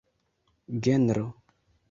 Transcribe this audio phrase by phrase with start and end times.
[0.83, 1.27] genro